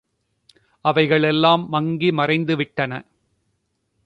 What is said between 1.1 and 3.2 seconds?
எல்லாம் மங்கி மறைந்துவிட்டன.